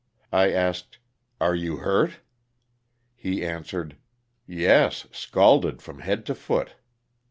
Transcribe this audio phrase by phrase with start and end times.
[0.31, 0.97] I asked:
[1.39, 2.21] "Are you hurt?"
[3.15, 3.97] He answered:"
[4.47, 6.73] Yes, scalded from head to foot."